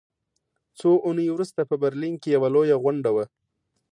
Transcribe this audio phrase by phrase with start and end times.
[0.79, 3.25] څو اونۍ وروسته په برلین کې یوه لویه غونډه وه